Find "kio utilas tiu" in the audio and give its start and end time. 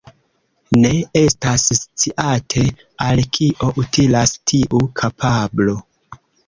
3.39-4.85